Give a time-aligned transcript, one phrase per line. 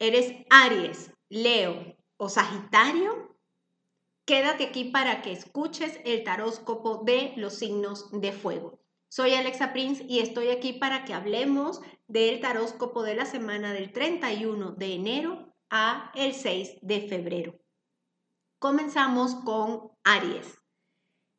[0.00, 3.36] ¿Eres Aries, Leo o Sagitario?
[4.24, 8.78] Quédate aquí para que escuches el taróscopo de los signos de fuego.
[9.10, 13.92] Soy Alexa Prince y estoy aquí para que hablemos del taróscopo de la semana del
[13.92, 17.58] 31 de enero a el 6 de febrero.
[18.60, 20.60] Comenzamos con Aries.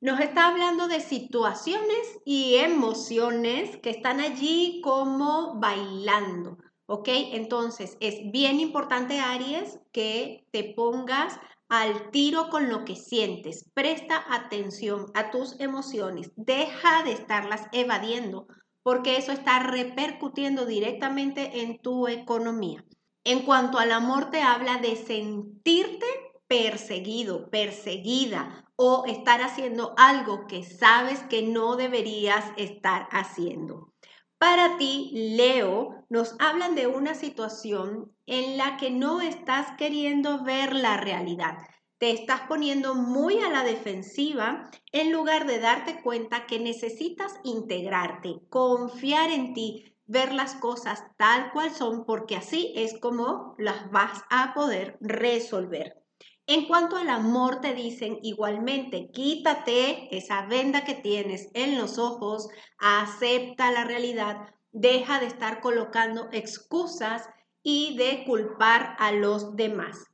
[0.00, 6.58] Nos está hablando de situaciones y emociones que están allí como bailando.
[6.90, 7.08] ¿Ok?
[7.10, 11.38] Entonces es bien importante, Aries, que te pongas
[11.68, 13.70] al tiro con lo que sientes.
[13.74, 16.32] Presta atención a tus emociones.
[16.36, 18.46] Deja de estarlas evadiendo
[18.82, 22.82] porque eso está repercutiendo directamente en tu economía.
[23.22, 26.06] En cuanto al amor, te habla de sentirte
[26.46, 33.92] perseguido, perseguida o estar haciendo algo que sabes que no deberías estar haciendo.
[34.38, 40.76] Para ti, Leo, nos hablan de una situación en la que no estás queriendo ver
[40.76, 41.58] la realidad.
[41.98, 48.36] Te estás poniendo muy a la defensiva en lugar de darte cuenta que necesitas integrarte,
[48.48, 54.22] confiar en ti, ver las cosas tal cual son, porque así es como las vas
[54.30, 56.07] a poder resolver.
[56.48, 62.48] En cuanto al amor, te dicen igualmente, quítate esa venda que tienes en los ojos,
[62.78, 67.28] acepta la realidad, deja de estar colocando excusas
[67.62, 70.06] y de culpar a los demás.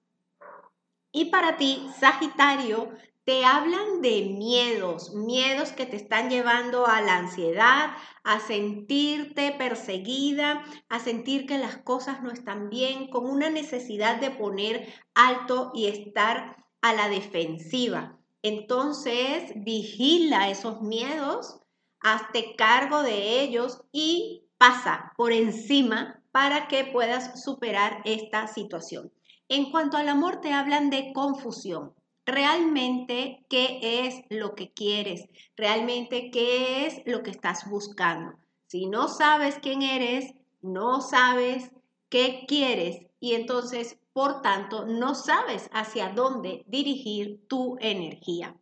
[1.12, 2.90] Y para ti, Sagitario,
[3.24, 10.62] te hablan de miedos, miedos que te están llevando a la ansiedad, a sentirte perseguida,
[10.90, 15.86] a sentir que las cosas no están bien, con una necesidad de poner alto y
[15.86, 18.18] estar a la defensiva.
[18.42, 21.60] Entonces, vigila esos miedos,
[22.00, 29.10] hazte cargo de ellos y pasa por encima para que puedas superar esta situación.
[29.48, 31.94] En cuanto al amor, te hablan de confusión
[32.26, 38.38] realmente qué es lo que quieres, realmente qué es lo que estás buscando.
[38.66, 41.70] Si no sabes quién eres, no sabes
[42.08, 48.56] qué quieres y entonces, por tanto, no sabes hacia dónde dirigir tu energía.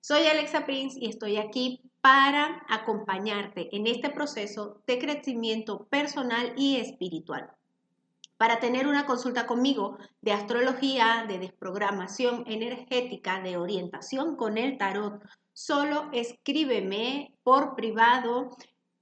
[0.00, 6.76] Soy Alexa Prince y estoy aquí para acompañarte en este proceso de crecimiento personal y
[6.76, 7.50] espiritual.
[8.36, 15.22] Para tener una consulta conmigo de astrología, de desprogramación energética, de orientación con el tarot,
[15.52, 18.50] solo escríbeme por privado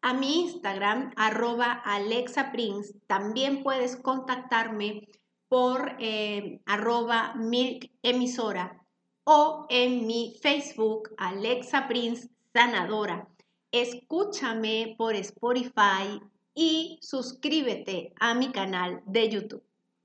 [0.02, 2.94] a mi Instagram, arroba Alexa Prince.
[3.06, 5.08] También puedes contactarme
[5.48, 7.34] por eh, arroba
[9.24, 13.28] o en mi Facebook, Alexa Prince Sanadora.
[13.70, 16.20] Escúchame por Spotify
[16.54, 19.69] y suscríbete a mi canal de YouTube.